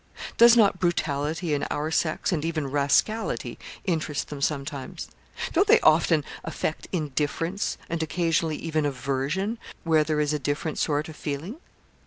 Does 0.35 0.57
not 0.57 0.79
brutality 0.79 1.53
in 1.53 1.61
our 1.69 1.91
sex, 1.91 2.31
and 2.31 2.43
even 2.43 2.65
rascality, 2.65 3.59
interest 3.85 4.29
them 4.29 4.41
sometimes? 4.41 5.07
Don't 5.53 5.67
they 5.67 5.79
often 5.81 6.23
affect 6.43 6.87
indifference, 6.91 7.77
and 7.87 8.01
occasionally 8.01 8.55
even 8.57 8.87
aversion, 8.87 9.59
where 9.83 10.03
there 10.03 10.19
is 10.19 10.33
a 10.33 10.39
different 10.39 10.79
sort 10.79 11.07
of 11.07 11.15
feeling? 11.15 11.57